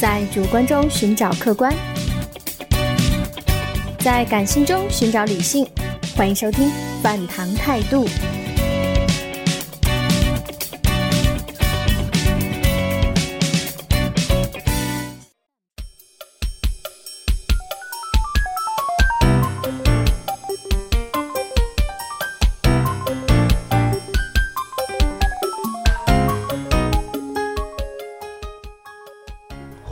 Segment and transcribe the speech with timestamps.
[0.00, 1.70] 在主观中寻找客观，
[3.98, 5.68] 在感性中寻找理性。
[6.16, 6.68] 欢迎收听
[7.02, 8.06] 《饭堂态度》。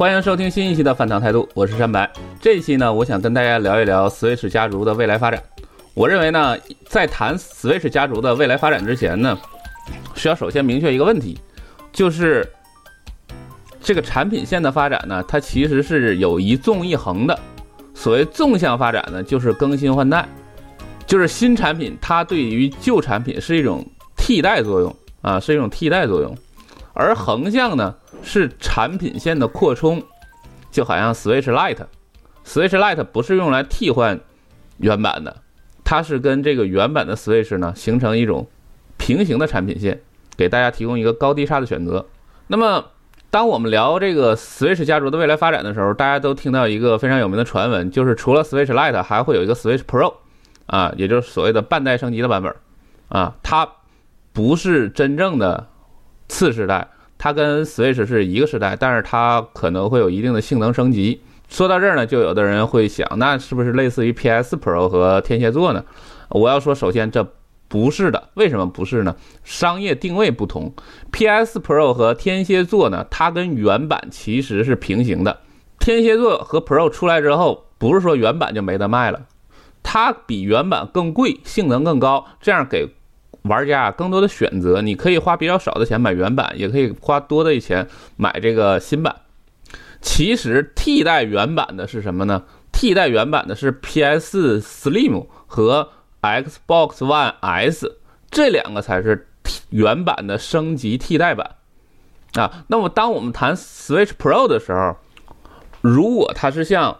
[0.09, 2.11] 欢迎收听新一期的反堂态度，我是山白。
[2.41, 5.43] 这一期呢，我想跟大家聊一聊 Switch 家族的未来发展。
[5.93, 9.39] 我认为呢，在谈 Switch 家族的未来发展之前呢，
[10.15, 11.39] 需要首先明确一个问题，
[11.93, 12.51] 就是
[13.83, 17.39] 这个产品线的发展呢，它其实是有一纵一横的。
[17.93, 20.27] 所谓纵向发展呢，就是更新换代，
[21.07, 23.85] 就是新产品它对于旧产品是一种
[24.17, 26.35] 替代作用啊，是一种替代作用。
[26.95, 27.95] 而横向呢，
[28.29, 30.01] 是产品线的扩充，
[30.71, 34.21] 就好像 Switch Lite，Switch Lite 不是用来替换
[34.77, 35.39] 原版的，
[35.83, 38.47] 它是跟这个原版的 Switch 呢形成一种
[38.99, 40.01] 平行的产品线，
[40.37, 42.07] 给大家提供一个高低差的选择。
[42.47, 42.85] 那么，
[43.31, 50.15] 当我们聊这个 Switch 家族的未来发展的时候，大家都听到一个非常有名的传闻，就是除了 Switch Lite，还会有一个 Switch Pro，
[50.67, 52.55] 啊，也就是所谓的半代升级的版本，
[53.09, 53.69] 啊，它
[54.33, 55.67] 不是真正的。
[56.31, 56.87] 次世代，
[57.19, 61.21] 它跟 Switch 是一个时代，但是它可能会有一定的性能升级。
[61.49, 65.85] 说到这儿呢，就有的人会想，那是不是类似于 PS Pro 和天蝎座呢？
[66.29, 67.27] 我要说，首先这
[67.69, 68.29] 不是的。
[68.35, 69.17] 为什么不是呢？
[69.45, 70.73] 商业定位不同。
[71.11, 75.39] PS Pro 和天蝎座呢，它跟原版其实是平行的。
[75.79, 79.23] 天蝎座和 Pro 出来之后，不是说原版就没得卖了，
[79.83, 82.89] 它比原版更贵，性能更高，这样给。
[83.43, 87.87] 玩家更多的选择，你可以花比较少的钱买原版，也可以花多的钱
[88.17, 89.15] 买这个新版。
[90.01, 92.45] 其实替代原版的是什么呢？
[92.71, 95.89] 替代原版的是 PS Slim 和
[96.23, 97.99] Xbox One S
[98.31, 99.27] 这两个才是
[99.71, 101.57] 原版的升级替代版
[102.35, 102.65] 啊。
[102.69, 104.97] 那么当我们谈 Switch Pro 的时候，
[105.81, 106.99] 如果它是像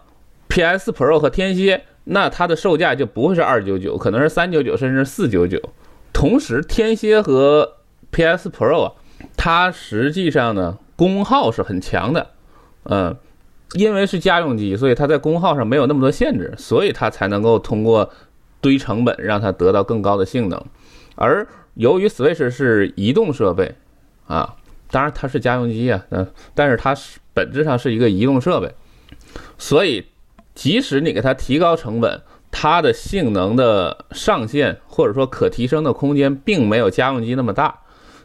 [0.49, 5.61] PS Pro 和天蝎，那它的售价就不会是二九九，可能是三九九，甚至四九九。
[6.19, 7.77] 同时，天蝎和
[8.11, 8.93] PS Pro 啊，
[9.37, 12.31] 它实际上呢功耗是很强的，
[12.83, 13.17] 嗯，
[13.75, 18.11] 因为是家用机，所以它在功耗上没有那么多限制，所以它才能够通过
[18.61, 20.61] 堆成本让它得到更高的性能。
[21.15, 23.77] 而由于 Switch 是移动设备
[24.27, 24.57] 啊，
[24.91, 28.75] 当然它是家用机啊，嗯，但是它是本质上是一个移动设备，
[29.57, 30.05] 所以
[30.53, 32.21] 即使你给它提高成本。
[32.51, 37.75] 它的性能的上限或者说可提升的空间并没有家用机那么大，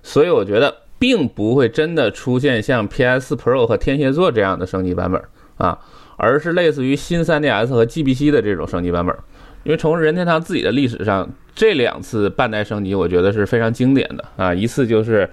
[0.02, 5.22] 所以我觉得并不会真的出现像 PS Pro 和天蝎座这样的升级版本
[5.58, 5.78] 啊，
[6.18, 9.16] 而是类似于新 3DS 和 GBC 的这种升级版本。
[9.64, 15.30] 因为从任天堂自己的历史上，这两次半代升级我觉得是非常经典的啊，一次就是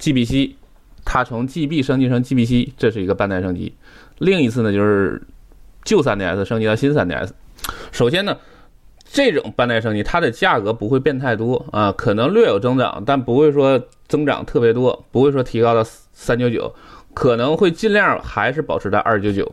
[0.00, 0.52] GBC，
[1.04, 3.72] 它从 GB 升级成 GBC，这是一个半代升级；
[4.18, 5.22] 另一次呢就是
[5.84, 7.30] 旧 3DS 升级到新 3DS。
[7.92, 8.36] 首先呢，
[9.04, 16.74] 这种半代升级它的价格不会变太多啊，可能略有增长，但不会说增长特别多，不会说提高到三九九，
[17.14, 19.50] 可能会尽量还是保持在二九九。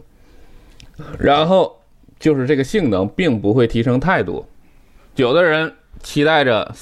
[1.20, 1.82] 然后
[2.20, 4.48] 就是这个性能并不会提升太多，
[5.16, 6.74] 有的人期待着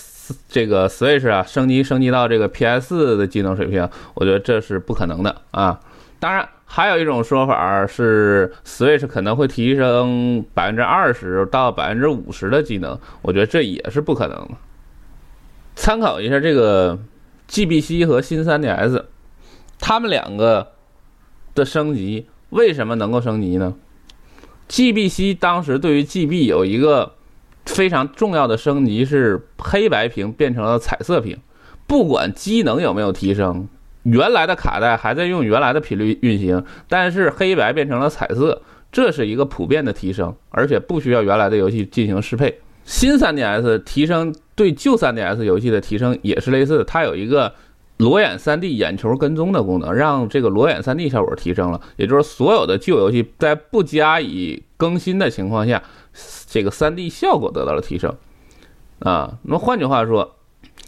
[0.48, 5.80] 这个 Switch 啊升级升级到这个 PS 的技能水平，我觉得这是不可能的啊，
[6.20, 6.48] 当然。
[6.76, 14.56] 还有一种说法是，Switch 可能会提升百分之二十到百分之五十的技能，我觉得这也是不可能的。
[15.76, 16.98] 参考一下这个
[17.48, 19.04] GBC 和新 3DS，
[19.78, 20.72] 他们两个
[21.54, 23.76] 的升级为什么能够升级呢
[24.68, 27.14] ？GBC 当时对于 GB 有一个
[27.68, 31.38] 非常重要的升级是黑白屏变成了彩色屏，
[31.86, 33.68] 不管机能有没有提升。
[34.04, 38.62] 原来的卡带还在用原来的频率运行，但是黑白变成了彩色，
[38.92, 42.60] 这是一个普遍的提升，而且不需要原来的游戏进行适配。
[42.84, 47.54] 新 3DS 提升对旧 3DS 游戏的提升也是类似的，它有一个
[47.98, 51.80] 裸眼 3D 眼球跟踪的功能，让这个裸眼 3D 效果提升了。
[51.96, 55.82] 也就是所有的旧游戏在不加以更新的情况下，
[56.48, 58.14] 这个 3D 效果得到了提升。
[59.00, 60.36] 啊，那么换句话说。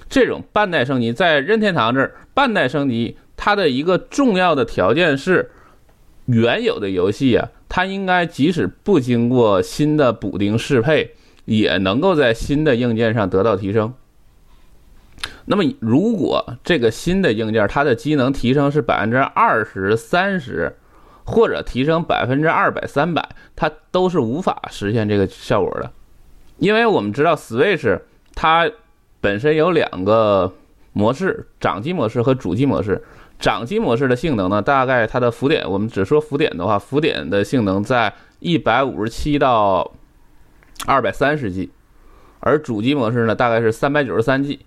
[0.08, 5.50] 这种半代升级在任天堂这儿，半代升级它的一个重要的条件是，
[6.26, 11.16] 原有的游戏啊，它应该即使不经过新的补丁适配，
[11.46, 13.94] 也能够在新的硬件上得到提升。
[15.46, 20.76] 那么，如果这个新的硬件它的机能提升是百分之二十三十，
[21.24, 25.92] 或者提升百分之二百、三百，它都是无法实现这个效果的。
[26.58, 28.00] 因为我们知道 Switch
[28.34, 28.70] 它
[29.22, 30.54] 本身有两个
[30.96, 33.04] 模式，掌机模式和主机模式。
[33.38, 39.92] 掌机模式的性能呢，大概它的浮点，我们只说浮点的话，浮点的性能在一百五十七到
[40.88, 41.70] 二百三十 G，
[42.40, 44.62] 而主机模式呢，大概是三百九十三 G。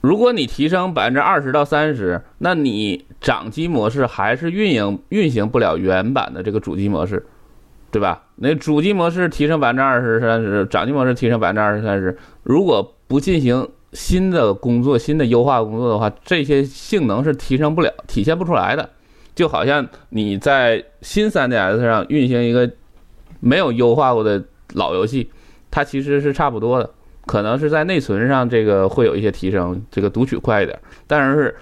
[0.00, 7.24] 如果你提升百分之二十到三十，那你掌机模式还是运营运行不了原版的这个主机模式，
[7.92, 8.24] 对吧？
[8.34, 18.90] 那主机模式提升百分之二十三十，掌机模式提升百分之二十三十，如果不进行新的工作、新的优化工作的话，这些性能是提升不了、体现不出来的。
[19.34, 22.70] 就好像你在新 3DS 上运行一个
[23.40, 24.42] 没有优化过的
[24.74, 25.30] 老游戏，
[25.70, 26.90] 它其实是差不多的。
[27.26, 31.54] 可能是在内存上这个会有一些提升，这个读取快一点，但是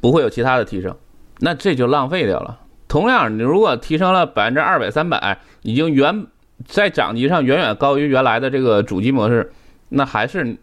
[0.00, 0.94] 不会有其他的提升，
[1.38, 2.58] 那这就浪费掉了。
[2.86, 6.26] 同样，你如果提升了百分之二百、三百，已经远
[6.66, 9.50] 在掌机上远远高于原来的这个主机模式，
[9.88, 10.56] 那还是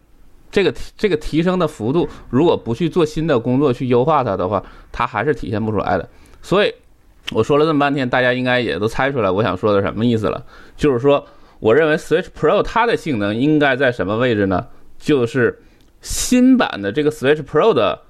[0.50, 6.08] 这个这个提升的幅度，如果不去做新的工作去优化它的话，它还是体现不出来的。
[6.42, 6.72] 所以
[7.32, 10.44] 我说了这么半天，大家应该也都猜出来我想说的什么意思了，
[10.76, 11.26] 就是说。
[11.60, 14.64] 我认为 Switch Pro 它的性能应该在什么位置呢？
[14.96, 15.60] 就是
[16.00, 18.00] 新版的这个 Switch Pro 的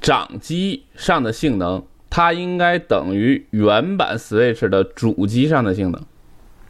[0.00, 1.80] 掌机上的性能，
[2.10, 6.02] 它应该等于原版 Switch 的主机上的性能。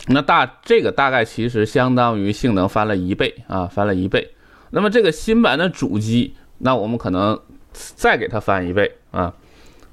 [0.08, 4.30] 那大这个大概其实相当于性能翻了一倍啊，翻了一倍。
[4.70, 7.38] 那么这个新版的主机，那我们可能
[7.72, 9.34] 再给它翻一倍啊。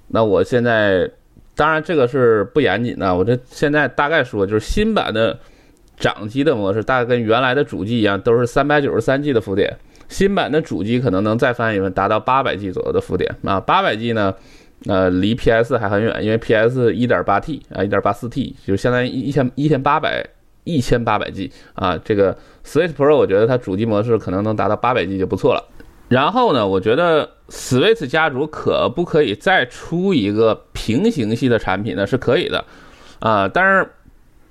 [0.08, 1.10] 那我现在
[1.56, 5.40] 当然这个是不严谨的，我这现在大概说就是新版的。
[5.98, 9.78] 掌机的模式大概跟原来的主机一样，都是三百九十三 G 的浮点。
[10.10, 13.62] 新版的主机可能能再翻一翻，达到八百 G 左右的浮点啊。
[13.62, 14.36] 八百 G 呢，
[14.88, 20.22] 呃，离 PS 还很远，因为 PS 一点八 T 啊，一点八四 T 就相当于一千一千八百
[20.66, 21.98] 一千八百 G 啊。
[21.98, 25.66] 这个 Switch Pro 我觉得它主机模式可能能达到八百 G 就不错了。
[26.10, 32.06] 然后呢，我觉得 Switch 家族可不可以再出一个平行系的产品呢？
[32.06, 32.66] 是可以的
[33.20, 33.90] 啊，但是。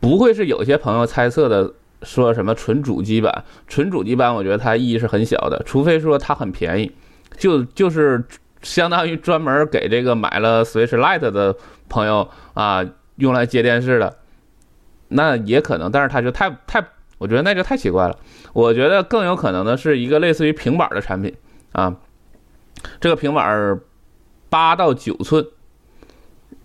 [0.01, 1.73] 不会是有些朋友猜测的，
[2.03, 3.43] 说什么纯主机版？
[3.67, 6.93] 纯主机版，我觉得它意义是很小的，除非说它很便宜，
[7.39, 8.23] 就就是
[8.61, 11.57] 相当于专门给这个买了 Switch Lite 的
[11.89, 12.85] 朋友啊
[13.17, 14.15] 用来接电视的，
[15.09, 16.85] 那也可能，但是它就太太，
[17.19, 18.19] 我觉得那就太奇怪了。
[18.53, 21.35] 我觉得更有可能的是一个类似于平板的产品
[21.73, 21.97] 啊，
[23.01, 23.81] 这个平板
[24.49, 25.45] 八到九寸，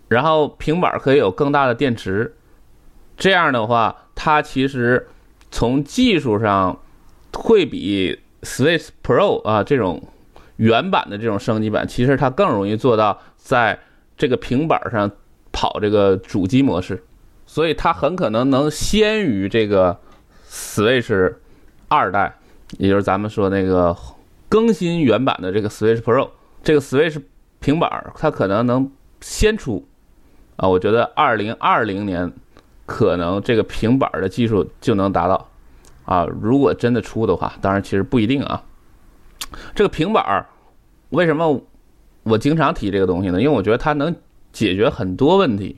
[0.07, 2.35] 然后平板可以有更大的电池。
[3.17, 5.07] 这样的话，它其实
[5.51, 6.79] 从技术上
[7.33, 10.01] 会比 Switch Pro 啊这种
[10.55, 13.77] 原版的这种升级版，其实它更容易做到在
[14.17, 15.11] 这个平板上
[15.51, 17.03] 跑这个主机模式，
[17.49, 19.97] 所以它很可能能先于这个
[20.47, 21.33] Switch
[21.87, 22.37] 二代，
[22.77, 23.97] 也就是咱们说那个
[24.47, 26.29] 更新原版的这个 Switch Pro，
[26.61, 27.19] 这个 Switch
[27.59, 29.83] 平板它可能能先出
[30.57, 32.31] 啊，我觉得二零二零年。
[32.85, 35.47] 可能这个平板的技术就能达到，
[36.05, 38.63] 啊，如果真的出的话，当然其实不一定啊。
[39.75, 40.47] 这个平板
[41.11, 41.61] 为什么
[42.23, 43.39] 我经常提这个东西呢？
[43.39, 44.15] 因为我觉得它能
[44.51, 45.77] 解决很多问题。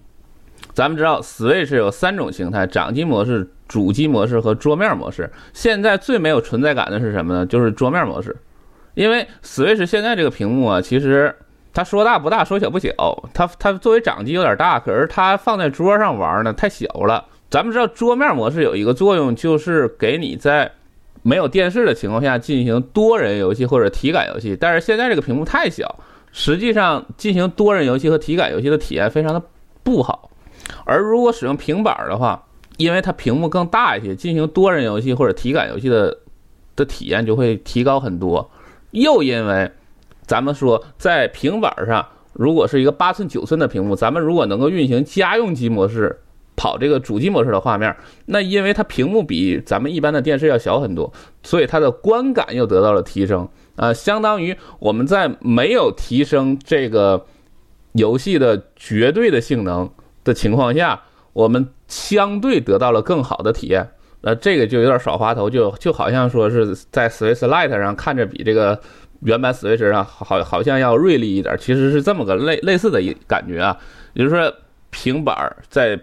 [0.74, 5.32] 咱们知道，Switch 有三种形态：掌机模式、主机模式和桌面模式。
[5.54, 7.46] 现在最没有存在感的是什么呢？
[7.46, 8.36] 就是桌面模式，
[8.94, 11.36] 因为 Switch 现在这个屏幕啊，其实。
[11.74, 12.90] 它说大不大，说小不小。
[13.34, 17.26] 它它作为掌机有点大，可是它放在桌上玩呢太小了。
[17.50, 20.70] 咱们知道桌面模式有一个作用，就是给你在
[21.22, 24.58] 没有电视的情况下进行多人游戏或者体感游戏。
[24.60, 25.98] 但是现在这个屏幕太小，
[26.34, 29.42] 实际上进行多人游戏和体感游戏的体验非常的
[29.82, 30.30] 不好。
[30.86, 32.44] 而如果使用平板的话，
[32.78, 36.18] 因为它屏幕更大一些，进行多人游戏或者体感游戏的
[36.76, 38.50] 的体验就会提高很多。
[38.92, 39.72] 又因为
[40.26, 46.20] 咱们说，在平板上，如果是一个八寸、九寸的屏幕，咱们如果能够运行家用机模式，
[46.56, 47.96] 跑这个主机模式的画面，
[48.26, 51.12] 那因为它屏幕比咱们一般的电视要小很多，
[51.44, 57.26] 所以它的观感又得到了提升啊，相当于我们在没有提升这个
[57.94, 59.90] 游戏的绝对的性能
[60.24, 61.02] 的情况下，
[61.34, 63.90] 我们相对得到了更好的体验。
[64.22, 68.80] 那这个就有点耍滑头，就就好像说是在 Switch Lite 上看着比这个。
[69.24, 73.78] 原版 Switch 上好好像要锐利一点，其实是这么个类类似的一感觉啊。
[74.14, 74.52] 也就是说，
[74.90, 76.00] 平板在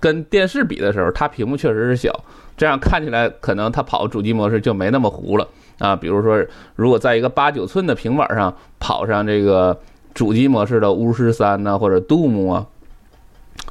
[0.00, 2.12] 跟电视比的时候，它屏幕确实是小，
[2.56, 5.46] 这样看起来可能它跑主机模式就没那么糊了
[5.78, 5.94] 啊。
[5.94, 9.78] 比如说，如果在一个八九寸的平板上跑上这个
[10.12, 12.66] 主机模式的巫师三呢，或者 Doom 啊，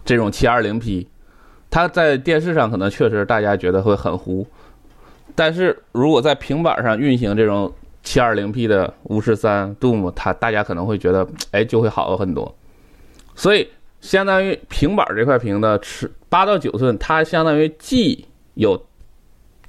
[0.09, 1.07] 这种七二零 P，
[1.69, 4.43] 它在电视上可能确实大家觉得会很糊，
[5.35, 12.55] 但是如果在平板上运行这种七二零 P 的巫师三 Doom，它大家可能会觉得哎就会好很多。
[13.35, 13.69] 所以
[14.01, 18.25] 相当于平板这块屏的尺八到九寸，它相当于既
[18.55, 18.83] 有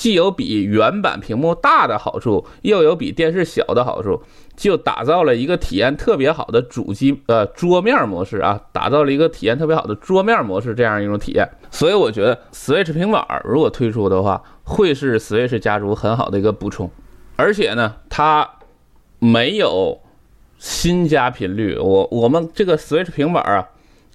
[0.00, 4.22] 既有比原版屏幕大的好处，又有比电视小的好处。
[4.56, 11.46] 就打造了一个体验特别好的主机呃桌面模式啊，打造了一个体验特别好的桌面模式这样一种体验。
[11.70, 16.90] 所以我觉得 Switch 平板如果推出的话，会是 Switch 家族很好的一个补充。
[17.36, 18.48] 而且呢，它
[19.18, 19.98] 没有
[20.58, 21.76] 新加频率。
[21.76, 23.68] 我我们这个 Switch 平板啊，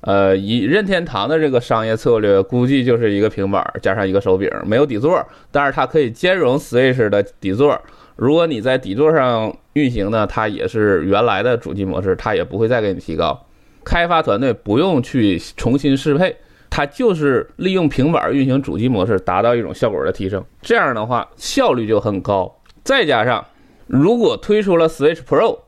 [0.05, 5.19] 呃，以任天堂的这个商业策略，估计就是一个平板加上一个手柄，没有底座，
[5.51, 7.81] 但是它可以兼容 Switch 的底座。
[8.15, 13.47] 如果你在底座上运行呢，它也是原来的主机模式，它也不会再给你提高。
[13.83, 16.37] 开发团队不用去重新适配，
[16.69, 20.45] 它就是利用平板运行主机模式，达到一种效果的提升。
[20.61, 22.61] 这样的话效率就很高。
[22.83, 23.43] 再加上
[23.87, 25.61] 如果推出了 Switch Pro，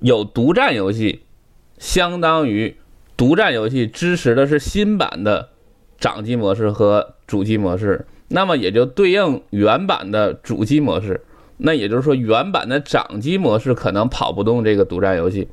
[0.00, 1.24] 有独占游戏，
[1.76, 2.74] 相当于
[3.18, 5.50] 独占游戏支持的是新版的
[5.98, 11.20] 掌机模式和主机模式，那么也就对应原版的主机模式。
[11.56, 15.48] 那也就是说，原版的掌机模式可能跑不动这个独占游戏，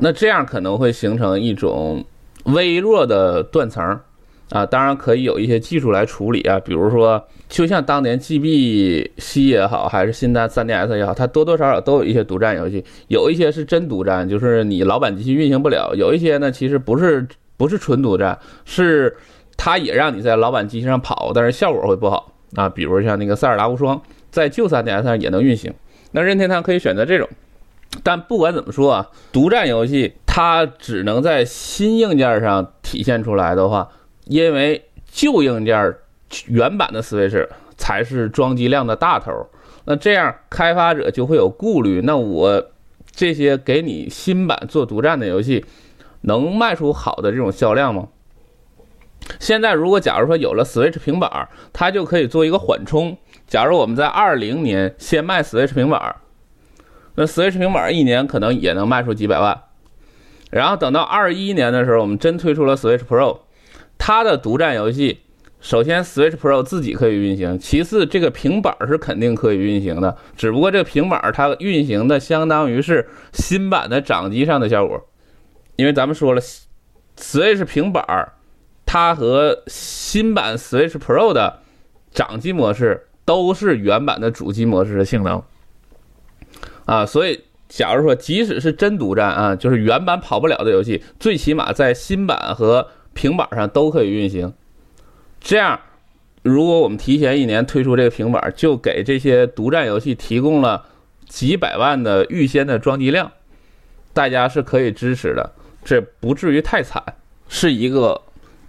[0.00, 2.04] 那这样可能会形成一种
[2.46, 4.00] 微弱的断层
[4.50, 4.64] 啊。
[4.66, 17.26] 当然可以有一些技术来处理啊，比如说，就像当年 GB C 也好，还是新的 3DS 也好，它多多少少都有一些独占游戏，有一些是真独占，就是你老版机器运行不了；有一些呢，其实不是
[17.56, 19.16] 不是纯独占，是
[19.56, 22.68] 它也让你在老版机器上跑，但是效果会不好啊。
[22.68, 24.00] 比如像那个塞尔达无双。
[24.28, 25.72] 在旧 3DS 上也能运行，
[26.12, 27.26] 那任天堂可以选择这种。
[28.02, 33.88] 但不管怎么说啊，独占游戏它只能在新硬件上体现出来的话，
[34.26, 35.94] 因为旧硬件
[36.46, 39.48] 原版的 Switch 才是装机量的大头。
[39.84, 42.70] 那这样开发者就会有顾虑，那我
[43.10, 45.64] 这些给你新版做独占的游戏，
[46.22, 48.08] 能卖出好的这种销量吗？
[49.38, 53.16] 现在如果假如说有了 Switch 平板，它就可以做一个缓冲。
[53.46, 56.16] 假如我们在二零年先卖 Switch 平板，
[57.14, 59.62] 那 Switch 平板一年可能也能卖出几百万。
[60.50, 63.38] 然后等到二一年的时候，我们真推出了 Switch Pro，
[63.98, 65.20] 它的独占游戏，
[65.60, 75.08] 首先 Switch Pro 自己可以运行，其次这个平板是肯定可以运行的，只不过这个平板它运行的相当于是新版的掌机上的效果，
[75.76, 76.40] 因为咱们说了
[77.16, 78.32] ，Switch 平板。
[78.88, 81.58] 它和新版 Switch Pro 的
[82.12, 85.42] 掌机模式都是原版的主机模式的性能
[86.84, 92.86] 啊，所以假如说即使是真独占啊，就是原版跑不了的游戏，最起码在新版和
[93.16, 94.52] 平板上都可以运行。
[95.40, 95.80] 这样，
[96.42, 100.84] 如果我们提前一年推出这个平板，就给这些独占游戏提供了
[101.26, 103.32] 几百万的预先的装机量，
[104.12, 105.50] 大家是可以支持的，
[105.84, 107.02] 这不至于太惨，
[107.48, 108.22] 是一个。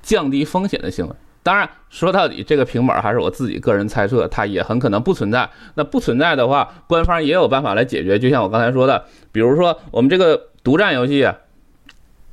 [0.04, 1.14] 降低风险的行为，
[1.44, 5.50] 当然说到底，这个平板还是我自己个人猜测，它也很可能不存在。
[5.74, 8.18] 那不存在的话，官方也有办法来解决。
[8.18, 11.30] 就像我刚才说的，比如说我们这个独占游戏，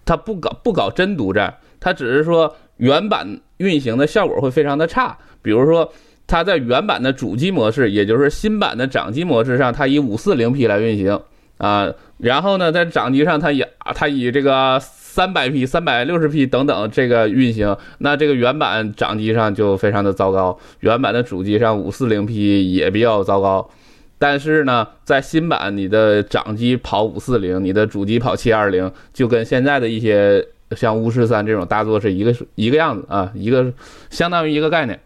[0.05, 5.17] 它不搞不搞真独占，它只是说原版运行的效果会非常的差。
[5.43, 5.93] 比如说
[6.27, 11.21] 它在原版的主机模式，也就是新版的掌机模式上，它以五四零 P 来运行
[11.59, 13.63] 啊，然后呢，在掌机上它以
[13.95, 14.81] 它以这个。
[15.15, 23.71] 三百 P、三百六十 P 等等，这个运行，那这个原版掌机上就非常的糟糕，原版的主机上五四零 P 也比较糟糕。
[24.19, 33.73] 但是呢，在新版，你的掌机跑五四零，你的主机跑七二零，就跟现在的一些像巫师三这种大作是一个一个样子啊，一个
[34.11, 35.01] 相当于一个概念。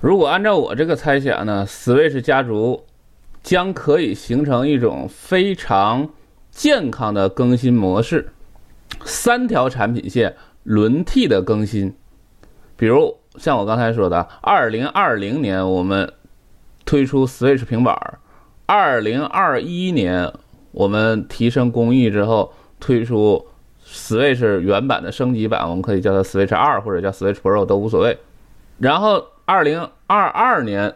[0.00, 2.84] 如果按照我这个猜想呢，Switch 家族
[3.42, 6.08] 将可以形成一种非常
[6.50, 8.32] 健康的更新模式。
[9.04, 11.94] 三条产品线轮替的更新，
[12.76, 16.12] 比如像我刚才说的，二零二零年我们
[16.84, 18.18] 推出 Switch 平板儿，
[18.66, 20.32] 二零二一年
[20.72, 23.46] 我们提升工艺之后推出
[23.92, 28.16] Switch 原版的升级版，我们可以叫它 Switch 二或者叫 Switch Pro 都无所谓。
[28.78, 30.94] 然后二零二二年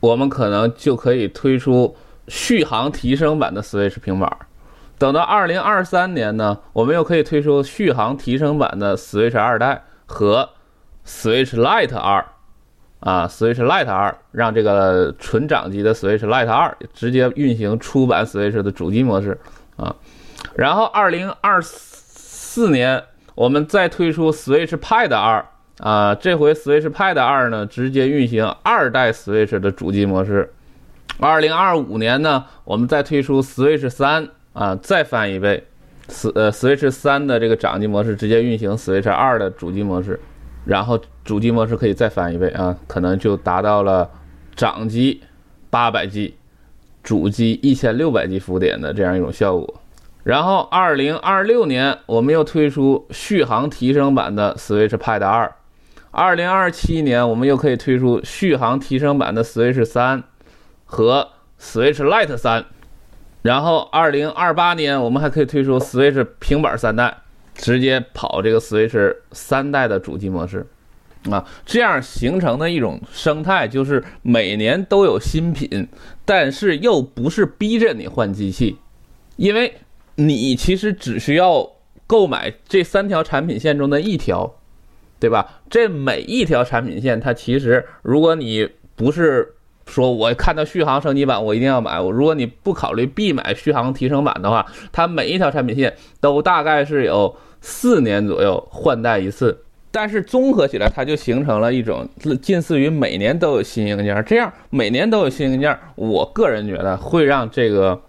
[0.00, 1.96] 我们可能就可以推出
[2.28, 4.30] 续航提升版的 Switch 平板。
[4.98, 10.48] 等到二零二三年呢，我们又可以推出续航提升版的 Switch 二代和
[11.04, 12.24] Switch Lite 二，
[13.00, 19.36] 啊，Switch Lite 二让这个纯掌机的 Switch Lite 二直接运行出版 Switch 的主机模式
[19.76, 19.96] 啊。
[20.54, 21.91] 然后二零二四
[22.54, 23.02] 四年
[23.34, 25.42] 我们再推出 Switch Pad 二
[25.78, 30.52] 啊，这回 Switch Pad 二呢，直接运行二代 Switch 的主机模式。
[31.18, 35.66] 二零二五年呢，我们再推出 Switch 三啊，再翻一倍
[36.08, 40.20] ，Sw 呃 Switch 三的这个掌机模式直接运行 Switch 二的主机模式，
[40.66, 44.10] 然后主机模式可以再翻一倍啊，可能就达到了
[44.54, 45.22] 掌机
[45.70, 46.34] 八百 G，
[47.02, 49.81] 主机一千六百 G 浮点的这样一种效果。
[50.24, 55.52] 然后二零二六年，我们又推出续航提升版的 Switch Pad 二。
[56.10, 60.22] 二零二七年，我们又可以推出续航提升版的 Switch 三
[60.84, 62.66] 和 Switch Lite 三，
[63.40, 67.16] 然后二零二八年，我们还可以推出 Switch 平板三代，
[67.54, 70.66] 直接跑这个 Switch 三代的主机模式，
[71.30, 75.88] 啊，这样形成的一种生态，就是每年都有新品，
[76.26, 78.76] 但是又不是逼着你换机器，
[79.36, 79.74] 因为
[80.16, 81.70] 你其实只需要
[82.06, 84.54] 购买这三条产品线中的一条。
[85.22, 85.60] 对吧？
[85.70, 89.54] 这每一条产品线，它其实，如果你不是
[89.86, 92.00] 说我看到续航升级版，我一定要买。
[92.00, 99.56] 我如果你不考虑必买续航提升版的话，它每一条产品线都大概是有四年左右换代一次。
[99.92, 102.08] 但是综合起来，它就形成了一种
[102.42, 104.24] 近似于每年都有新硬件。
[104.24, 108.02] 这样每年都有新硬件，我个人觉得会让这个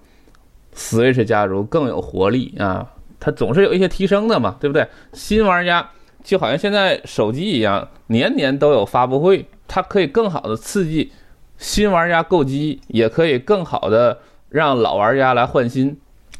[0.75, 2.91] Switch 家族更有活力啊！
[3.19, 4.87] 它总是有一些提升的嘛，对不对？
[5.13, 5.89] 新玩家。
[6.23, 11.11] 就好像现在手机一样，年年都有发布会，它可以更好的刺激
[11.57, 15.99] 新玩家购机，也可以更好的让老玩家来换新。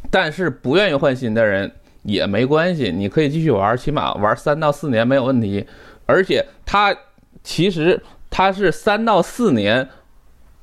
[0.10, 1.70] 但是不愿意换新的人
[2.04, 5.66] 也没关系，你可以继续玩，起码玩三到四年没有问题。
[6.06, 6.96] 而且它
[7.44, 9.90] 其实它是三到四年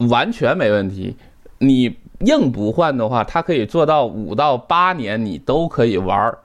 [0.08, 1.14] 完全没问题，
[1.58, 6.38] 你硬不换的话，它可以做到五到八年你都可以玩儿。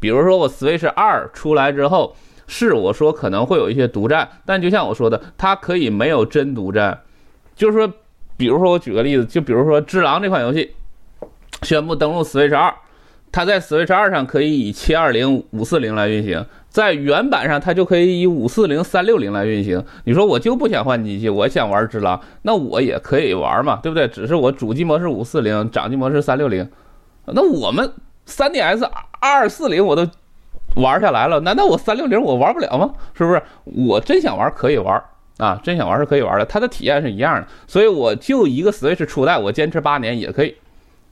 [0.00, 2.14] 比如说我 Switch 二出来之后，
[2.46, 7.00] 是我说可能会有一些独占，但就像我说的，它可以没有真独占。
[7.54, 7.92] 就是说，
[8.36, 10.74] 比如说我举个例子，就比如说《只狼》这款游戏
[11.62, 12.74] 宣布登陆 Switch 二，
[13.30, 19.84] 它在 Switch 二上可以以七二零五四零来运行，在原版上它就可以以五四零三六零来运行。
[20.04, 24.08] 你说我就不想换机器，我想玩《只狼》，那我也可以玩嘛，对不对？
[24.08, 26.68] 只是我主机模式五四零，掌机模式三六零，
[27.26, 27.92] 那我们。
[28.24, 28.88] 三 DS
[29.20, 30.08] 二四零我都
[30.76, 32.94] 玩下来了，难道我三六零我玩不了吗？
[33.14, 33.42] 是不是？
[33.64, 35.02] 我真想玩可以玩
[35.38, 37.46] 啊，真想玩是可以玩的，它的体验是一样的。
[37.66, 40.54] 所以我就一个 Switch 初代，我坚持八年也可以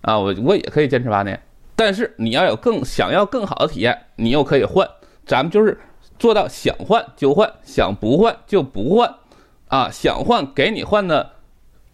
[0.02, 1.38] 啊，我我也可以坚持八年。
[1.74, 4.88] 但是你要有更想要更好的体验，你又可以换。
[5.30, 5.78] 咱们就是
[6.18, 9.14] 做到想换就换，想不换就不换
[9.68, 9.88] 啊。
[9.88, 11.30] 想换给你换的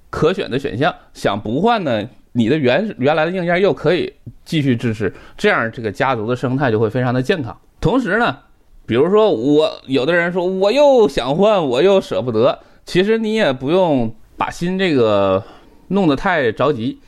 [0.08, 2.08] 可选的选项，想不换呢？
[2.32, 4.14] 你的原原来的硬件又可以
[4.46, 7.54] 继续支持，这样这个家族的生态就会非常的健康。
[7.78, 8.38] 同时呢，
[8.86, 15.44] 比如说我有的人说我又想换，我又舍不得，其实你也不用把心这个
[15.88, 16.98] 弄得太着急。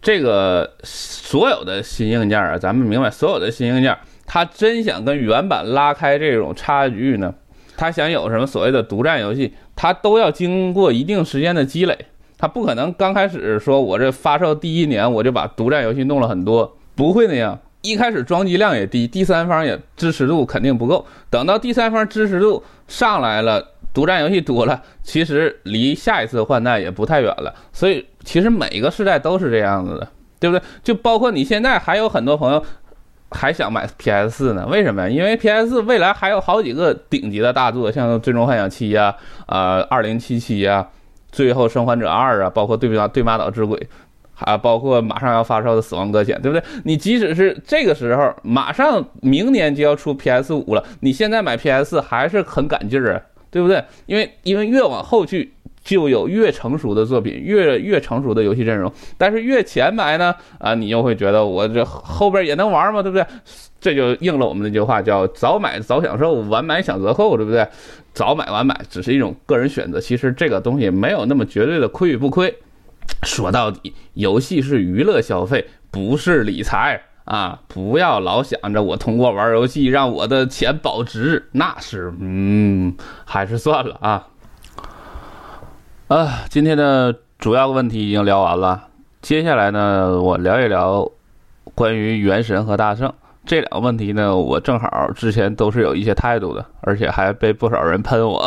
[0.00, 7.34] 这个所有的新硬件啊，咱们明白，所有的新硬件，他真想跟原版拉开这种差距呢，
[7.76, 11.96] 他想有什么所谓的独占游戏，他都要经过一定时间的积累。
[12.36, 17.58] 他不可能刚开始说，我这发售第一年我就把独占游戏弄了很多，不会那样。
[17.80, 21.04] 一开始装机量也低，第三方也支持度肯定不够。
[21.30, 27.54] 等到第三方支持度上来了，独占游戏多了，其实离下一次换代也不太远了。
[27.72, 30.08] 所以其实每个时代都是这样子的，
[30.40, 30.64] 对不对？
[30.82, 32.64] 就包括你现在还有很多朋友
[33.34, 34.66] 还想买 PS 四呢？
[34.70, 35.08] 为什么呀？
[35.08, 39.14] 因为 PS 四未来还有好几个顶级的大作，像《最终幻想七》呀，
[39.46, 40.88] 啊，《二零七七》呀。
[41.32, 43.88] 最后生还者二啊，包括对马对马岛之鬼，
[44.34, 46.64] 还包括马上要发售的死亡搁浅，对不对？
[46.84, 53.84] 你即使是这个时候，马上明年就要出 PS 五了，你现在买 PS 四还是很赶劲儿啊，对不对？
[54.06, 55.53] 因为因为越往后去，
[55.84, 58.90] 就有越成熟的作品，越越成熟的游戏阵容。
[59.16, 63.02] 但是越前买呢，啊，你又会觉得我这后边也能玩吗？
[63.02, 63.24] 对不对？
[63.80, 67.68] 这就应了我们那句话，叫早买早享受，晚买享折扣，对不对？
[68.14, 72.56] 早买晚买只是一种个人选择，其实这个东西没有那么绝对的亏与不亏。
[73.24, 77.60] 说到底，游戏是娱乐消费，不是理财啊！
[77.68, 82.94] 不要老想着我通过玩游戏让我的钱保值，那是嗯，
[83.26, 84.28] 还是算了啊。
[86.08, 88.88] 啊，今天的主要问题已经聊完了，
[89.22, 91.10] 接下来呢，我聊一聊
[91.74, 93.10] 关于原神和大圣。
[93.46, 98.46] 这两个问题呢，我正好之前都是有一些态度的，而且还被不少人喷我，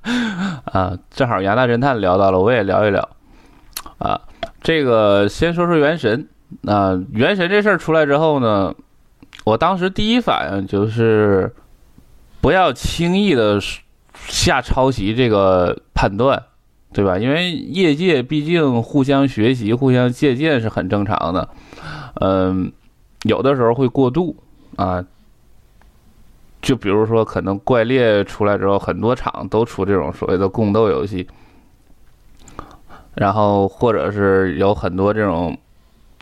[0.72, 3.06] 啊，正好杨大侦探聊到了，我也聊一聊，
[3.98, 4.18] 啊，
[4.62, 6.26] 这个先说说原神，
[6.62, 8.74] 那原神这事儿出来之后呢，
[9.44, 11.54] 我当时第一反应就是
[12.40, 13.60] 不要轻易的
[14.14, 16.42] 下抄袭这个判断，
[16.96, 17.18] 对吧？
[17.18, 21.46] 因为业界毕竟互相学习、互相借鉴是很正常的。
[22.22, 22.72] 嗯，
[23.24, 24.34] 有的时候会过度
[24.76, 25.04] 啊。
[26.62, 31.28] 就比如说，可能怪猎出来之后，很多厂都出这种所谓的共斗游戏，
[33.14, 35.54] 然后或者是有很多这种。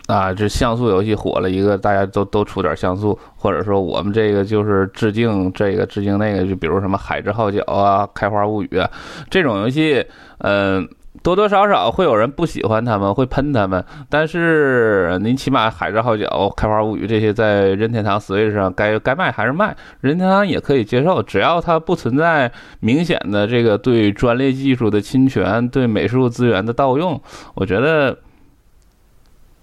[0.07, 8.87] 啊，这像素游戏火了一个，大家都都出点像素，或者说我们这个就是致敬这个致敬那个，就比如什么《海之号角》啊，《开花物语》啊，
[9.31, 10.05] 这种游戏，
[10.37, 10.87] 嗯，
[11.23, 13.83] 多多少少会有人不喜欢他们，会喷他们。
[14.07, 27.19] 但是您起码《海之号角》《开花物语》这些在任天堂 Switch 上该该卖还是卖，任天堂也可以接受，只要它不存在明显的这个对专利技术的侵权、对美术资源的盗用，
[27.55, 28.15] 我觉得。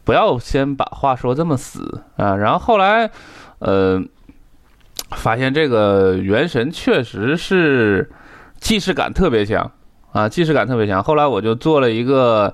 [0.05, 2.35] 不要先把话说这么死啊！
[2.37, 3.11] 然后后来，
[3.61, 4.03] 呃，
[5.11, 8.11] 发现这个《原神》确实是
[8.59, 9.71] 既视感特别强
[10.13, 11.03] 啊，既视感特别强。
[11.03, 12.53] 后来我就做了一个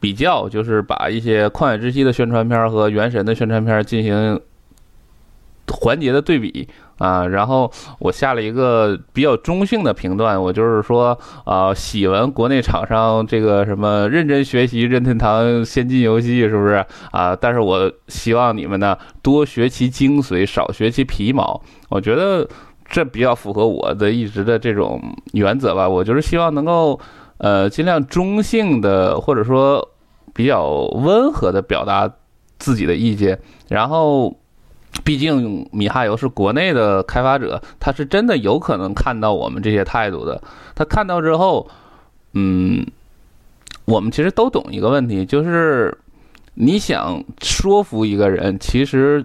[0.00, 4.40] 比较，就是把一些《旷野之息》的宣传片和《原神》的宣传片进行
[5.68, 6.68] 环节的对比。
[7.00, 17.34] 啊，然后我下了一个比较中性的评断，我就是说，啊，喜闻国内厂商这个什么认真学习任天堂先进游戏，是不是啊？
[17.34, 21.58] 但是我希望你们呢多学其精髓，少学其皮毛。
[21.88, 22.46] 我觉得
[22.84, 25.00] 这比较符合我的一直的这种
[25.32, 25.88] 原则吧。
[25.88, 27.00] 我就是希望能够，
[27.38, 29.88] 呃，尽量中性的或者说
[30.34, 32.12] 比较温和的表达
[32.58, 34.36] 自己的意见，然后。
[35.04, 40.42] 毕竟米哈游是国内的开发者，他是真的有可能看到我们这些态度的。
[40.74, 41.68] 他看到之后，
[42.34, 42.84] 嗯，
[43.84, 45.96] 我们其实都懂一个问题，就是
[46.54, 49.24] 你想说服一个人，其实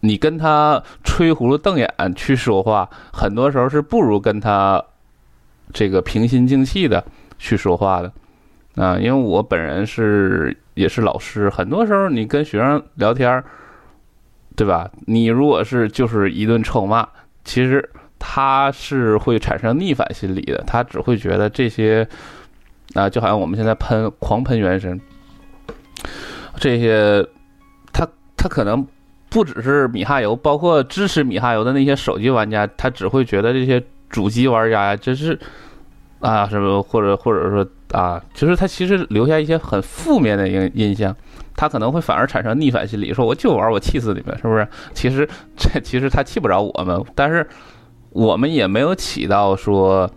[0.00, 4.82] 你跟他吹葫芦瞪眼去说话，很多时候是不如跟他
[5.72, 7.04] 这个平心静气的
[7.36, 8.12] 去说话的
[8.76, 8.96] 啊。
[8.96, 13.44] 因为我本人是也是老师，很多时候你跟学生聊天儿。
[14.58, 14.90] 对吧？
[15.06, 17.06] 你如果是就是一顿臭骂，
[17.44, 22.04] 其实他是会产生逆反心理的，他只会觉得这些
[22.94, 25.00] 啊，就好像我们现在喷狂喷原神，
[26.56, 27.24] 这些
[27.92, 28.04] 他
[28.36, 28.84] 他可能
[29.28, 35.38] 不只是米哈游，包括支持米哈游的那些手机玩家，他只会觉得这些主机玩家呀，这是
[36.18, 41.14] 啊什么或者或者说啊，就是他其实留下一些很负面的印印象。
[41.58, 44.68] 他可能会反而产生逆反心理，说我就玩，我气死你们，是不是？
[44.94, 47.44] 其实这其实他气不着我们，但是
[48.10, 50.08] 我们也没有起到说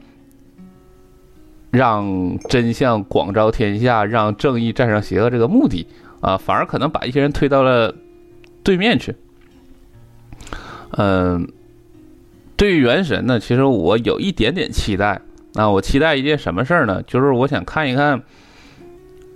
[1.71, 5.87] 让真相广昭天下、让正义战胜邪恶这个目的
[6.19, 7.95] 啊，反而可能把一些人推到了
[8.63, 9.15] 对面去。
[10.91, 11.51] 嗯，
[12.55, 15.19] 对于原神呢，其实我有一点点期待
[15.55, 17.01] 啊，我期待一件什么事儿呢？
[17.01, 18.21] 就是我想看一看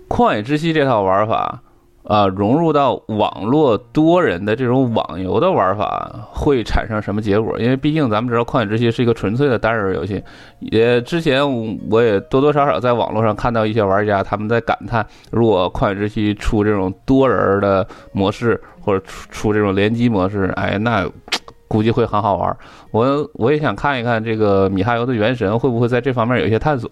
[0.07, 1.63] 旷野之息这套玩法。
[2.05, 7.57] 啊，融入到网络多人的这种网游的玩法会产生什么结果？
[7.59, 10.23] 因为毕竟咱们知道《旷野之息》是一个纯粹的单人游戏。
[10.59, 11.43] 也之前
[11.89, 21.09] 我也多多少少在网络上看到一些玩家他们在感叹，如果《旷野之息》出这种多人的模式，或者出出这种联机模式，哎，那
[21.67, 22.55] 估计会很好玩。
[22.91, 26.87] 我我也想看一看这个米哈游的《原神》会不会在这方面有一些探索。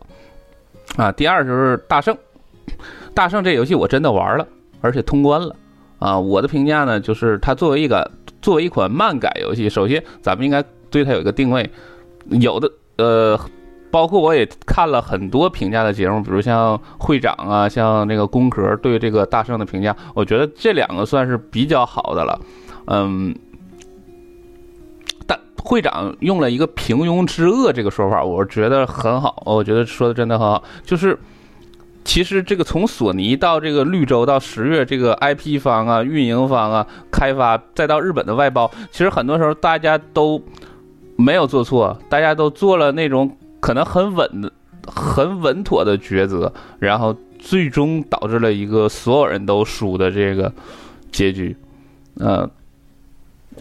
[0.97, 2.17] 啊，第二就是大圣，
[3.13, 4.47] 大圣这游戏我真的玩了。
[4.83, 5.55] 而且通关了，
[5.97, 11.69] 啊，我的评价呢，就是它作为一个作为一款漫改游戏，首先咱们应该对它有一个定位。
[12.29, 13.39] 有的呃，
[13.89, 22.37] 包括我也看了很多评价的节目，比如像会长啊，像那个宫壳对这个大圣的评价，我觉得这两个算是比较好的了。
[22.87, 23.33] 嗯，
[25.25, 31.17] 但会长用了一个平庸之恶这个说法，我觉得很好，我觉得说的真的很好，就是。
[32.03, 40.41] 其实这个从索尼到这个绿洲到十月这个 IP 方啊、运营方啊、开发，再到日本的外包，其实很多时候大家都
[41.15, 44.51] 没有做错，大家都做了那种可能很稳的、
[44.85, 50.51] 很稳妥的抉择，然后最终导致了一个所有人都输的这个
[51.11, 51.55] 结局。
[52.19, 52.49] 嗯，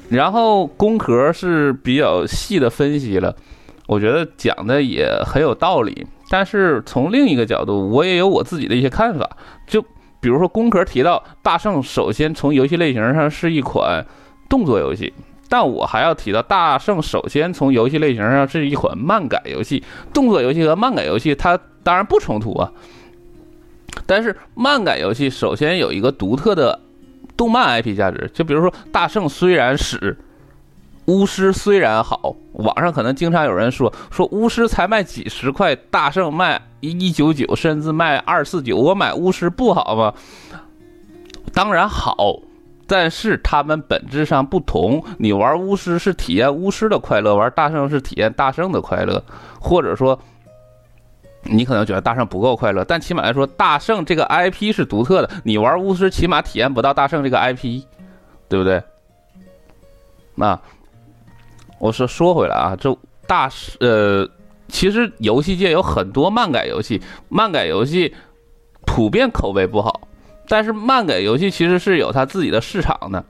[0.08, 3.34] 然后工壳是比较细的分析了，
[3.86, 6.06] 我觉得讲的也很有道理。
[6.32, 9.28] 但是从另一个角度，我也有我自己的一些看法。
[9.66, 9.82] 就
[10.18, 14.02] 比如说，工壳提到大圣，首先从游戏类型上是一款
[14.48, 15.12] 动作游戏，
[15.50, 19.84] 但我还要提到大圣，首先从游戏类型上是一款漫改游戏。
[20.14, 22.72] 动作游戏和漫改游戏它当然不冲突啊，
[24.06, 26.80] 但是漫改游戏首先有一个独特的
[27.36, 28.30] 动漫 IP 价值。
[28.32, 30.16] 就比如说，大圣虽然使
[31.06, 40.14] 巫师虽然好，网上可能经常有人说说巫师才卖几十块，大圣卖一一九九，甚至卖二四九，我买巫师不好吗？
[41.52, 42.38] 当然好，
[42.86, 45.04] 但是他们本质上不同。
[45.18, 49.24] 你玩巫师是体验巫师的快乐，玩大圣是体验大圣的快乐，
[49.60, 50.16] 或者说，
[51.42, 55.28] 你可能觉得大圣不够快乐，但起码来说，大圣这个 IP 是独特的。
[55.42, 57.82] 你玩巫师起码体验不到大圣这个 IP，
[58.48, 58.80] 对不对？
[60.36, 60.56] 那。
[61.82, 64.28] 我说说回来啊，这大师呃，
[64.68, 68.14] 其实游戏界有很多漫改游戏，漫改游戏
[68.86, 70.02] 普遍口碑不好，
[70.46, 73.24] 但是漫改游戏其实是有它自己的市场的。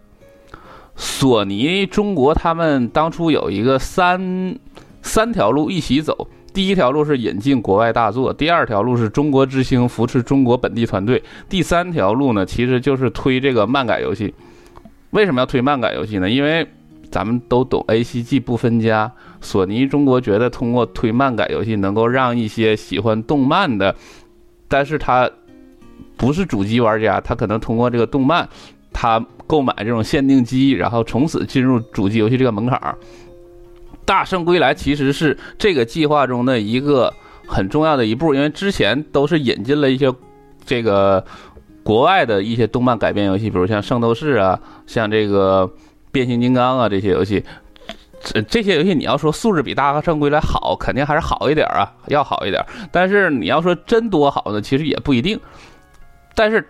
[0.95, 4.59] 索尼中国他们当初有一个三
[5.01, 14.35] 三条路一起走，第一条路是引进国外大作，第二条路是中国之星扶持中国本地团队，第三条路呢其实就是推这个漫改游戏。
[15.12, 16.29] 为什么要推漫改游戏呢？
[16.29, 16.67] 因为
[17.12, 23.94] 咱们都懂 A C G 不分家，索尼中国觉得通过推漫改游戏能够让一些喜欢动漫的，
[24.66, 25.31] 但是他
[26.16, 28.48] 不是主机玩家，他可能通过这个动漫，
[28.94, 32.96] 他购买这种限定机，然后从此进入主机游戏这个门槛儿。
[34.07, 37.12] 大圣归来其实是这个计划中的一个
[37.46, 40.11] 很重要的一步，因为之前都是引进了一些
[40.64, 41.22] 这个
[41.83, 45.70] 国外的一些动漫改编游戏，比如像圣斗士啊，像这个。
[46.12, 47.42] 变形金刚啊，这些游戏，
[48.22, 52.64] 这这些游戏你要说素质比《大圣归来》好，肯定还是好一点啊，要好一点。
[52.92, 55.40] 但是你要说真多好呢，其实也不一定。
[56.35, 56.64] 但是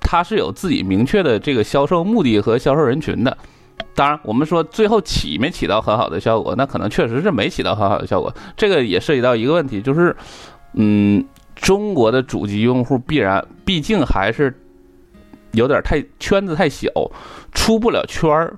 [0.00, 3.36] 它是有自己明确的这个销售目的和销售人群的。
[3.94, 8.34] 当然，我们说最后起没起到很好的效果，那可能确实是没起到很好的效果。
[8.56, 10.16] 这个也涉及到一个问题，就是，
[10.74, 14.54] 嗯，中国的主机用户必然毕竟还是
[15.52, 16.88] 有点太圈子太小，
[17.52, 18.56] 出不了圈儿。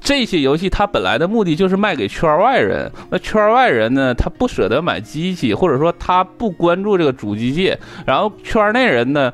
[0.00, 9.32] 这些游戏它本来的目的就是卖给圈外人，那圈外人呢，他不舍得买机器，或者说他不关注这个主机界，然后圈内人呢，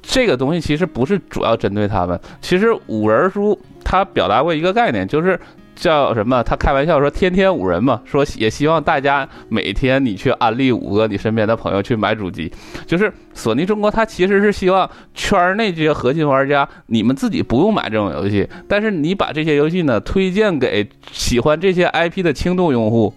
[0.00, 2.18] 这个东西其实不是主要针对他们。
[2.40, 5.38] 其实五人书他表达过一个概念，就是。
[5.78, 6.42] 叫什么？
[6.42, 12.52] 他开玩笑说“天天五人”嘛，说也希望大家每天你去安利五个你身边的朋友去买主机。
[12.84, 23.14] 就是索尼中国，它其实是希望圈内这些核心玩家，你们自己不用买这种游戏，但是你把这些游戏呢推荐给喜欢这些 IP 的轻度用户。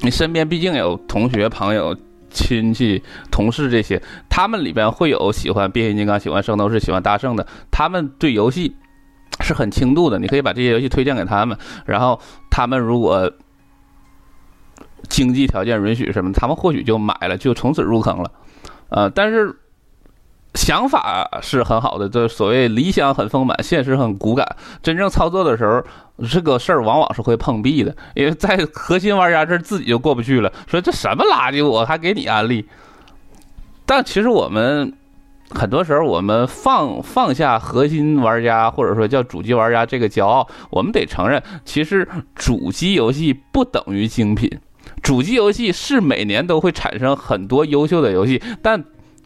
[0.00, 1.94] 你身边毕竟有同学、朋友、
[2.30, 8.74] 亲戚、同事这些，他们里边会有喜欢变形金刚、喜欢圣斗士、喜欢大圣的，他们对游戏。
[9.46, 13.30] 是很轻度的，你可以把这些游戏推荐给他们，然后他们如果
[15.08, 18.32] 经济条件允许什么，他们或许就买了，就从此入坑了。
[18.88, 19.56] 呃，但是
[20.54, 24.56] 想法是很好的，这所谓理想很丰满，现实很骨感。
[24.82, 32.68] 真正操作的时候，这个事儿往往是会碰壁的，因为在核心玩家这儿自己就过不去了，说这什么垃圾，我还给你安利。
[33.86, 34.92] 但其实我们。
[35.50, 44.50] 很多时候，我们放放下核心玩家或者说叫主机玩家这个骄傲，我们得承认，其实主机游戏不等于精品。
[45.02, 48.82] 主机游戏是每年都会产生很多优秀的游戏，但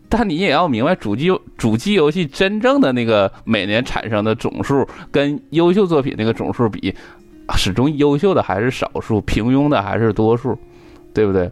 [0.08, 6.94] 但你也要明白，主机主机游戏真正的那个每年产生的总数跟优秀作品那个总数比，
[7.56, 10.58] 始终优秀的还是少数，平庸的还是多数，
[11.14, 11.50] 对不对？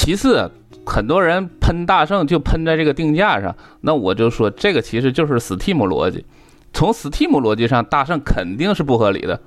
[0.00, 0.48] 其次，
[0.86, 6.24] 很多人喷大圣就喷在这个定价上，那我就说这个其实就是 Steam 逻辑。
[6.72, 9.40] 从 Steam 逻辑上，大圣肯定是不合理的，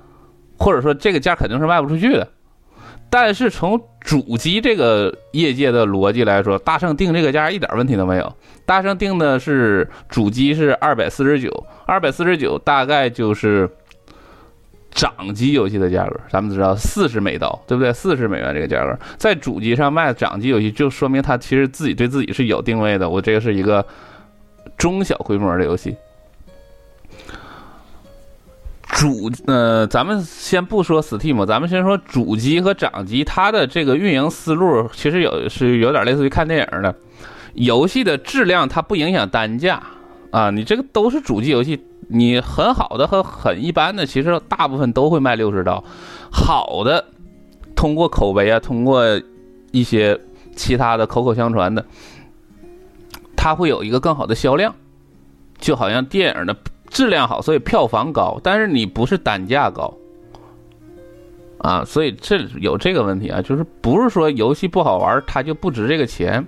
[0.58, 2.28] 或者说这个价肯定是卖不出去的。
[3.08, 8.30] 但是从主机这个业界的逻辑来说，大圣定这个价一点问题都没有。
[8.66, 11.48] 大圣定的是主机是二百四十九，
[11.86, 13.66] 二百四十九大概就是。
[14.94, 17.92] 掌机游戏的价格，咱们知道四十美刀，对不对？
[17.92, 23.08] 四十美元这个价格，在主机上卖掌机游戏，就说明它其实自己对自己是有定位的。
[23.08, 23.84] 我这个是一个
[24.76, 25.96] 中小规模的游戏。
[28.86, 36.94] 主呃，咱们先不说 Steam，咱们先说主机和掌机，它的这个运营思路其实有是有点类似于看电影的，
[37.54, 39.82] 游戏的质量它不影响单价
[40.30, 41.82] 啊，你这个都是主机游戏。
[42.08, 45.82] 你很好的和很一般的，其实大部分都会卖六十刀。
[46.30, 47.04] 好的，
[47.74, 49.02] 通过口碑啊，通过
[49.70, 50.20] 一些
[50.54, 51.84] 其他的口口相传的，
[53.36, 54.74] 它会有一个更好的销量。
[55.58, 56.56] 就好像电影的
[56.90, 59.94] 质量好，所以票房高，但是你不是单价高
[61.58, 66.44] 啊，所以这有这个问题啊，就是不是说游戏不好玩，它就不值这个钱。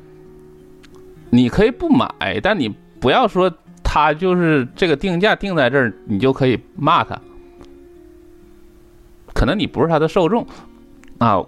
[1.30, 2.68] 你可以不买，但你
[3.00, 3.50] 不要说。
[3.94, 7.16] 他就是这个定价定在这儿，你就可以骂他。
[9.32, 10.44] 可能你不是他的受众
[11.18, 11.40] 啊，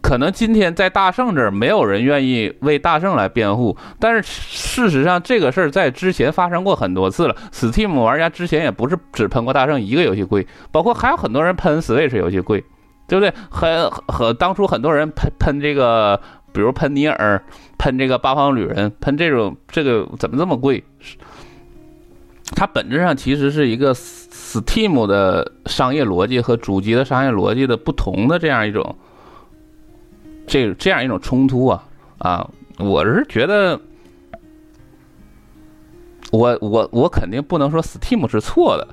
[0.00, 7.34] 可能今天在大圣这儿没有人愿意为大圣来辩护，但是事实上这个事儿在之前发生过很多次了。
[7.50, 12.64] Steam 玩家之前也不是只喷过大圣一个游戏贵，包括还有很多人喷 Switch 游戏贵，
[13.08, 13.34] 对不对？
[13.50, 16.20] 很很当初很多人喷喷这个，
[16.52, 17.42] 比如喷尼尔，
[17.76, 20.84] 喷这个八方旅人，喷这种这个怎么这么贵？
[22.54, 28.94] 它本质上其实是一个 Steam 的商业逻辑和主机的商业逻辑的不同的这样一种，
[30.46, 31.84] 这这样一种冲突啊
[32.18, 32.50] 啊！
[32.78, 33.80] 我是觉得，
[36.30, 38.86] 我我我肯定不能说 Steam 是错的，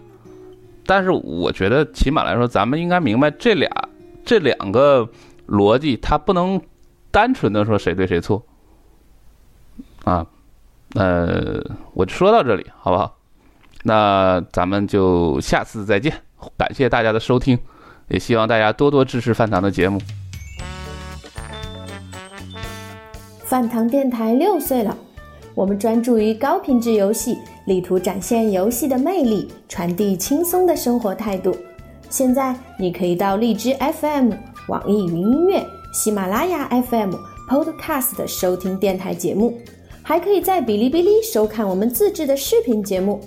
[0.85, 3.69] 但是我觉得起码来说，咱们应该明白这俩
[4.25, 5.07] 这两个
[5.47, 6.59] 逻辑，它不能
[7.11, 8.43] 单纯的说谁对谁错
[10.05, 10.25] 啊。
[10.95, 11.61] 呃，
[11.93, 13.18] 我就说到这里，好不好？
[13.83, 16.13] 那咱们就下次再见，
[16.57, 17.57] 感谢大家的收听，
[18.09, 19.99] 也希望大家多多支持饭堂的节目。
[23.45, 24.95] 饭堂电台六岁了，
[25.55, 31.55] 我们专注于高品质游戏，力图展现游戏的魅力，传递轻松的生活态度。
[32.09, 34.33] 现在你可以到荔枝 FM、
[34.67, 37.13] 网易云音乐、喜马拉雅 FM、
[37.49, 39.57] Podcast 收听电台节目，
[40.03, 43.19] 还可以在哔哩哔哩收看我们自制的视频节目。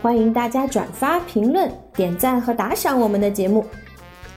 [0.00, 3.64] 欢迎大家转发、评论、点赞和打赏我们的节目。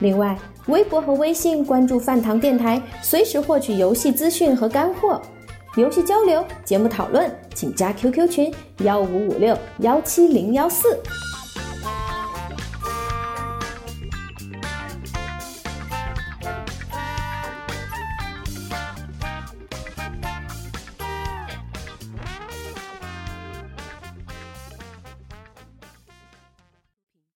[0.00, 5.20] 另外，微博和微信关注饭堂电台，随时获取游戏资讯和干货。
[5.76, 10.98] 游戏交流、节目讨论，请加 QQ 群：幺五五六幺七零幺四。